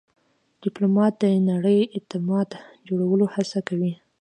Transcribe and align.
ډيپلومات 0.61 1.13
د 1.21 1.23
نړیوال 1.49 1.91
اعتماد 1.95 2.49
جوړولو 2.87 3.25
هڅه 3.35 3.59
کوي. 3.67 3.91